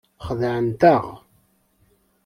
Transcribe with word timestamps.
Xedɛent-aɣ. 0.27 1.05